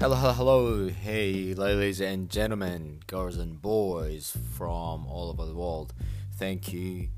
[0.00, 0.88] Hello, hello, hello.
[0.88, 5.92] Hey, ladies and gentlemen, girls and boys from all over the world.
[6.36, 7.08] Thank you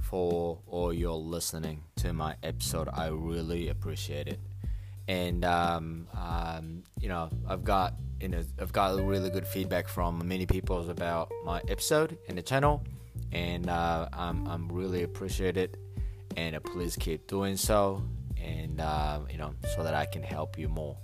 [0.00, 2.88] for all your listening to my episode.
[2.92, 4.38] I really appreciate it.
[5.08, 10.22] And um, um, you know, I've got you know, I've got really good feedback from
[10.28, 12.84] many people about my episode and the channel,
[13.32, 15.76] and uh, I'm I'm really appreciate it.
[16.36, 18.04] And uh, please keep doing so,
[18.40, 20.96] and uh, you know, so that I can help you more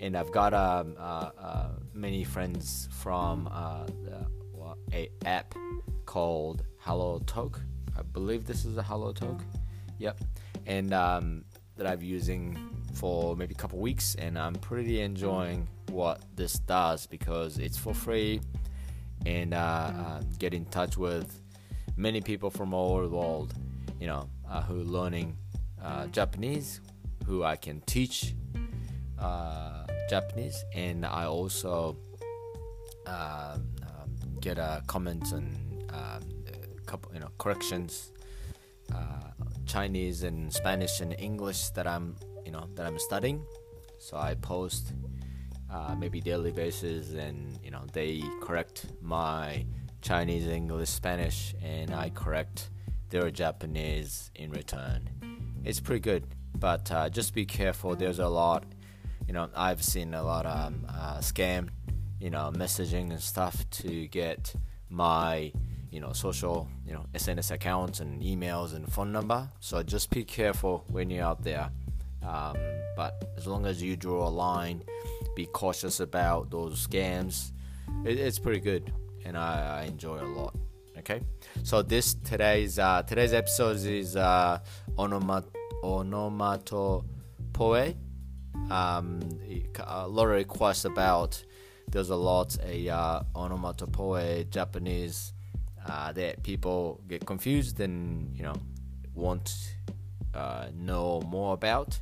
[0.00, 5.54] and I've got um, uh, uh, many friends from uh, the, well, a app
[6.06, 7.60] called Hello Talk.
[7.96, 9.40] I believe this is a Hello Talk.
[9.98, 10.20] Yep,
[10.66, 11.44] and um,
[11.76, 12.58] that I've using
[12.94, 17.94] for maybe a couple weeks, and I'm pretty enjoying what this does because it's for
[17.94, 18.40] free,
[19.26, 21.40] and uh, uh, get in touch with
[21.96, 23.54] many people from all over the world,
[24.00, 25.36] you know, uh, who are learning
[26.10, 26.80] Japanese,
[27.26, 28.34] who I can teach.
[29.18, 31.96] Uh, Japanese, and I also
[33.06, 35.56] um, um, get uh, comments and
[35.90, 36.22] um,
[36.86, 38.12] couple, you know, corrections,
[38.94, 39.30] uh,
[39.66, 43.44] Chinese and Spanish and English that I'm, you know, that I'm studying.
[43.98, 44.92] So I post
[45.72, 49.64] uh, maybe daily basis, and you know, they correct my
[50.02, 52.70] Chinese, English, Spanish, and I correct
[53.10, 55.08] their Japanese in return.
[55.64, 57.96] It's pretty good, but uh, just be careful.
[57.96, 58.64] There's a lot
[59.26, 61.68] you know I've seen a lot of um, uh, scam
[62.20, 64.54] you know messaging and stuff to get
[64.88, 65.52] my
[65.90, 69.48] you know social you know SNS accounts and emails and phone number.
[69.60, 71.70] So just be careful when you're out there.
[72.22, 72.56] Um,
[72.96, 74.82] but as long as you draw a line
[75.36, 77.52] be cautious about those scams
[78.04, 78.92] it, it's pretty good.
[79.24, 80.54] And I, I, enjoy a lot.
[80.98, 81.20] Okay?
[81.62, 84.58] So this today's uh, today's episode is uh,
[84.96, 87.04] onomat- onomatopoe
[88.70, 89.20] um,
[89.86, 91.42] a lot of requests about
[91.88, 95.32] there's a lot a uh, onomatopoe Japanese
[95.86, 98.54] uh, that people get confused and you know
[99.14, 99.74] want
[100.34, 102.00] uh, know more about.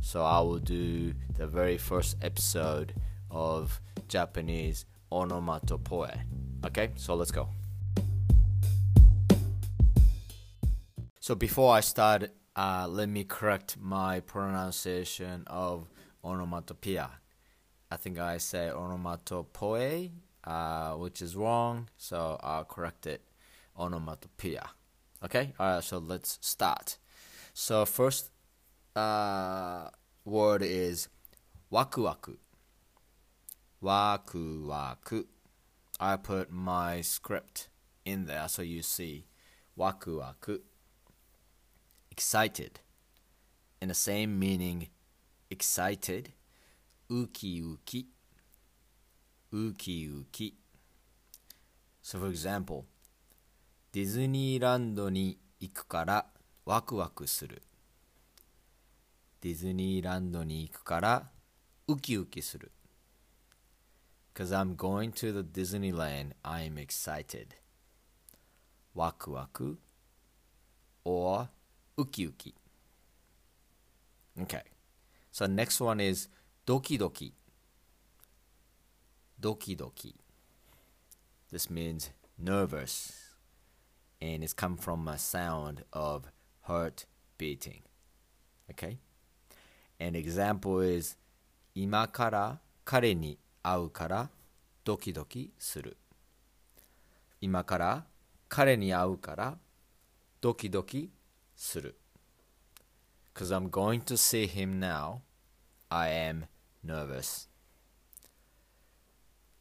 [0.00, 2.94] So I will do the very first episode
[3.30, 6.20] of Japanese onomatopoe.
[6.64, 7.48] Okay, so let's go.
[11.20, 15.90] So before I start uh, let me correct my pronunciation of
[16.26, 17.10] onomatopoeia.
[17.90, 20.10] I think I say onomatopoe,
[20.44, 23.22] uh, which is wrong, so I'll correct it.
[23.78, 24.70] Onomatopoeia.
[25.24, 26.98] Okay, alright, so let's start.
[27.54, 28.30] So, first
[28.94, 29.88] uh,
[30.24, 31.08] word is
[31.72, 32.36] waku waku.
[33.82, 35.24] Waku waku.
[35.98, 37.68] I put my script
[38.04, 39.26] in there so you see
[39.78, 40.60] waku waku
[42.10, 42.80] excited.
[43.80, 44.88] In the same meaning,
[45.50, 46.32] excited,
[47.08, 48.06] uki uki,
[49.52, 50.54] uki uki.
[52.02, 52.84] So for example,
[53.92, 56.26] ディズニーランドに行くから
[56.64, 57.62] ワクワクする。
[59.40, 61.30] ディズニーランドに行くから
[61.88, 62.72] ウキウキする。
[64.34, 67.56] Cause I'm going to the Disneyland, I'm excited.
[68.94, 69.78] ワクワク
[71.04, 71.48] or
[71.96, 72.54] uki uki.
[74.38, 74.75] Okay.
[75.35, 76.27] So next one is
[76.65, 77.31] doki doki.
[79.39, 80.13] Doki doki.
[81.51, 83.35] This means nervous
[84.21, 86.31] and it's come from a sound of
[86.61, 87.05] heart
[87.37, 87.81] beating.
[88.69, 88.99] Okay?
[89.99, 91.17] An example is
[91.73, 94.29] 今から彼に会うから
[94.83, 95.97] ドキドキする。
[97.39, 98.05] 今から
[98.49, 99.57] 彼に会うから
[100.41, 101.09] ドキドキ
[101.55, 101.95] する。
[103.33, 105.21] Because I'm going to see him now,
[105.88, 106.46] I am
[106.84, 107.48] nervous.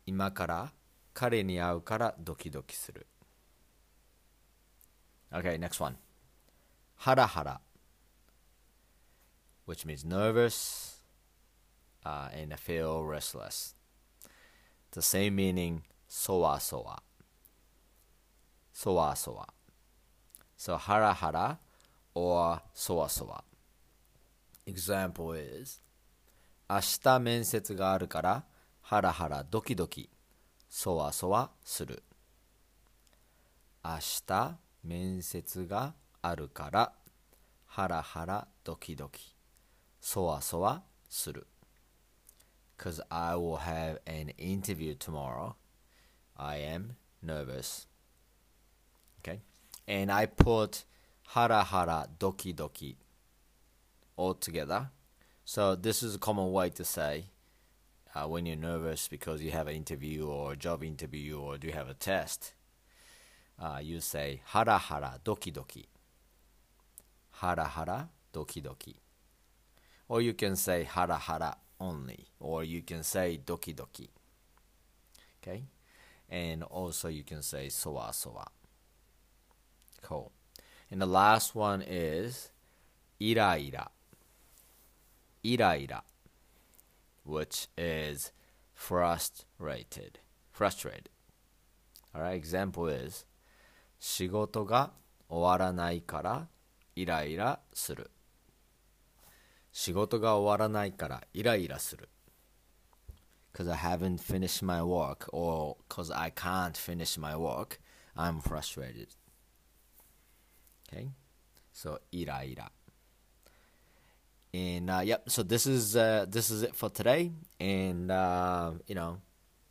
[0.06, 0.72] 今から
[1.14, 3.08] 彼に会うからドキドキする。
[5.32, 5.96] Okay, next one.
[6.96, 7.62] ハラハラ
[9.66, 10.98] which means nervous
[12.06, 13.76] uh, and feel restless.
[14.92, 17.00] The same meaning sowa sowa.
[18.72, 19.48] Sowa sowa.
[20.56, 21.60] So hara hara
[22.14, 23.44] or sowa sowa.
[24.66, 25.80] Example is
[26.70, 28.44] 明日面接があるから
[28.82, 30.10] ハラハラドキドキ
[30.70, 32.04] そわそわする
[33.84, 36.92] 明日面接があるから
[37.68, 39.36] ハラハラドキドキ
[40.02, 41.48] そわそわする
[42.78, 45.56] Cause I will have an interview tomorrow
[46.36, 47.88] I am nervous
[49.22, 49.40] Okay
[49.88, 50.84] and I put
[51.28, 52.96] hara hara doki doki
[54.18, 54.90] all together.
[55.48, 57.26] So this is a common way to say
[58.16, 61.68] uh, when you're nervous because you have an interview or a job interview or do
[61.68, 62.56] you have a test,
[63.62, 65.86] uh, you say hara hara doki doki.
[67.34, 68.96] Hara hara doki doki.
[70.10, 74.08] Or you can say hara hara only, or you can say doki doki.
[75.44, 75.66] Okay?
[76.28, 78.48] And also you can say sowa sowa.
[80.02, 80.32] Cool.
[80.90, 82.50] And the last one is
[83.22, 83.90] ira ira.
[85.46, 86.04] Ira ira,
[87.24, 88.32] which is
[88.74, 90.18] frustrated.
[90.52, 91.10] Frustrated.
[92.16, 93.26] Alright, example is
[94.00, 94.92] 仕事が
[95.30, 96.48] 終わらないから
[96.96, 98.10] イライラする。
[99.72, 102.10] 仕事が終わらないからイライラする。
[103.54, 107.80] Because I haven't finished my work or because I can't finish my work,
[108.16, 109.10] I'm frustrated.
[110.92, 111.10] Okay?
[111.72, 112.72] So, イライラ。
[114.56, 117.32] And uh, yep, so this is uh, this is it for today.
[117.60, 119.18] And uh, you know,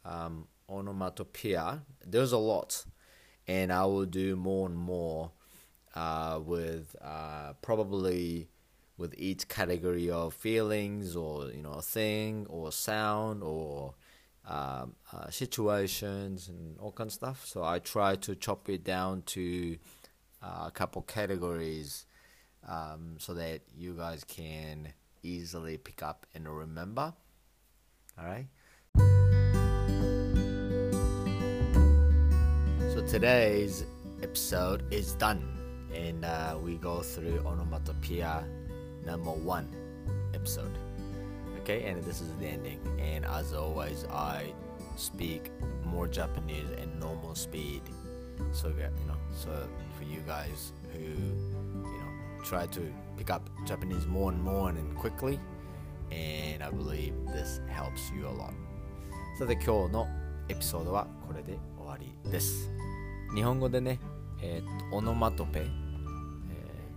[0.05, 1.83] um, onomatopoeia.
[2.05, 2.85] There's a lot,
[3.49, 5.31] and I will do more and more
[5.95, 8.51] uh, with uh, probably
[8.99, 13.95] with each category of feelings or you know thing or sound or
[14.47, 17.47] um, uh, situations and all kind of stuff.
[17.47, 19.79] So I try to chop it down to
[20.43, 22.05] uh, a couple categories
[22.69, 27.13] um, so that you guys can easily pick up and remember.
[28.19, 28.47] All right.
[32.95, 33.85] So today's
[34.23, 35.43] episode is done,
[35.93, 38.45] and uh, we go through onomatopoeia
[39.05, 39.69] number one
[40.33, 40.79] episode.
[41.61, 42.79] Okay, and this is the ending.
[43.01, 44.53] And as always, I
[44.97, 45.51] speak
[45.85, 47.83] more Japanese at normal speed.
[48.53, 48.75] So you
[49.07, 49.51] know, so
[49.99, 52.04] for you guys who you know
[52.45, 52.83] try to
[53.17, 55.41] pick up Japanese more and more and quickly,
[56.11, 58.53] and I believe this helps you a lot.
[59.39, 60.07] さて今日の
[60.49, 62.71] エピソードはこれで終わりです。
[63.35, 63.99] 日本語でね、
[64.43, 65.67] えーっとオノマトペ、え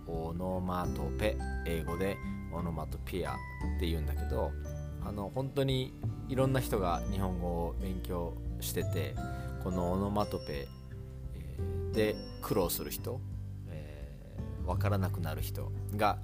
[0.06, 1.36] ーオノマトペ、
[1.66, 2.16] 英語で
[2.52, 3.34] オノマトピアっ
[3.80, 4.52] て言うんだけど、
[5.04, 5.94] あの本当に
[6.28, 9.14] いろんな人が日本語を勉強してて、
[9.64, 10.68] このオノマトペ、
[11.34, 16.18] えーで苦労する人、ーわからなくなる人が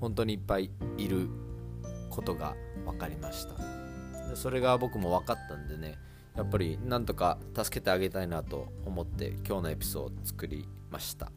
[0.00, 1.28] 本当にいっぱいいる
[2.08, 4.36] ことが分かりました。
[4.36, 5.98] それが僕も分かったんでね
[6.36, 11.30] やっぱりなんとか助けてあげたいなと思って今日のエピソードを作りました。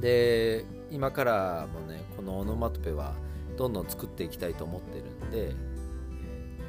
[0.00, 3.14] で今からもねこのオノマトペは
[3.56, 5.52] どんどん作っていきたいと思ってるんで、えー
[6.64, 6.66] っ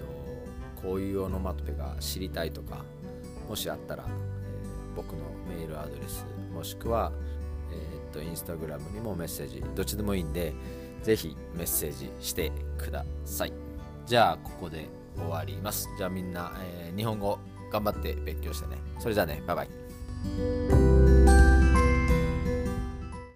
[0.79, 2.85] とこういうオノマトペが知りたいとか
[3.49, 4.35] もしあったら、えー
[4.95, 7.11] 僕のメールアドレスもしくは、
[8.15, 10.53] とインスタグラムにもメッセージどっちでもいいんで
[11.03, 13.53] ぜひメッセージしてください。
[14.05, 15.87] じゃあここで終わります。
[15.97, 17.37] じゃあみんな、えー日本語
[17.71, 18.77] 頑張って勉強してね。
[18.99, 19.43] それじゃあね。
[19.45, 20.74] バイバイ。